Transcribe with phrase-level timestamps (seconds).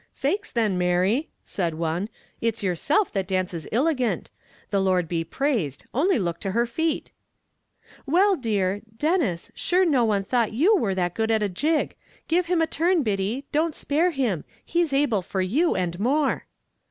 [0.15, 2.09] "Faix then, Mary," said one,
[2.41, 4.31] "it's yerself that dances illigant
[4.71, 7.11] the Lord be praised only look to her feet."
[8.07, 11.95] "Well, dear Denis, shure no one thought you were that good at a jig;
[12.27, 16.47] give him a turn, Biddy don't spare him he's able for you and more."